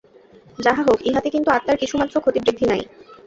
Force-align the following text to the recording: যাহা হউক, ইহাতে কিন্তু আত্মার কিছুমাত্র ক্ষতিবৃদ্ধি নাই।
যাহা 0.59 0.81
হউক, 0.83 0.99
ইহাতে 1.07 1.29
কিন্তু 1.29 1.49
আত্মার 1.51 1.79
কিছুমাত্র 1.81 2.15
ক্ষতিবৃদ্ধি 2.21 2.65
নাই। 2.67 2.81